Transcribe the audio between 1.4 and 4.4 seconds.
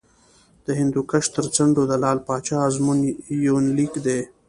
څنډو د لعل پاچا ازمون یونلیک دی